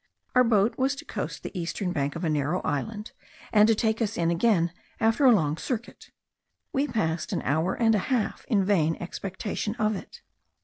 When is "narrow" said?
2.31-2.59